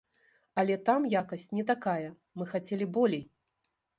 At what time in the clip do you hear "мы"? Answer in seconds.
2.39-2.43